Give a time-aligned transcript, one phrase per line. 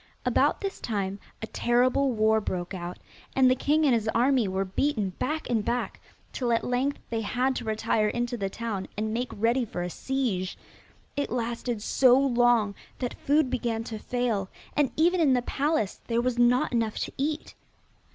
[0.25, 2.97] About this time a terrible war broke out,
[3.35, 6.01] and the king and his army were beaten back and back,
[6.33, 9.91] till at length they had to retire into the town, and make ready for a
[9.91, 10.57] siege.
[11.15, 16.19] It lasted so long that food began to fail, and even in the palace there
[16.19, 17.53] was not enough to eat.